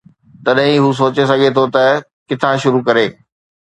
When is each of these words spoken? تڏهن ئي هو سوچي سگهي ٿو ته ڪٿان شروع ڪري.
تڏهن 0.45 0.67
ئي 0.71 0.75
هو 0.83 0.89
سوچي 1.01 1.23
سگهي 1.31 1.49
ٿو 1.55 1.63
ته 1.73 1.83
ڪٿان 2.29 2.55
شروع 2.63 2.81
ڪري. 2.87 3.05